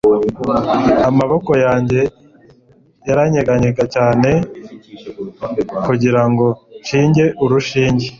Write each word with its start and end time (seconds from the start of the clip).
amaboko 1.09 1.51
yanjye 1.65 2.01
yaranyeganyega 3.07 3.83
cyane 3.95 4.29
kugirango 5.85 6.45
nshinge 6.81 7.25
urushinge 7.43 8.07